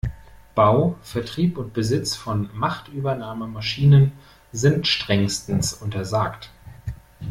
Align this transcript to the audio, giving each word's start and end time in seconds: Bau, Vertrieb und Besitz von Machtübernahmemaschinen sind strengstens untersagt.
Bau, 0.55 0.97
Vertrieb 1.03 1.59
und 1.59 1.73
Besitz 1.73 2.15
von 2.15 2.49
Machtübernahmemaschinen 2.53 4.13
sind 4.51 4.87
strengstens 4.87 5.73
untersagt. 5.73 6.49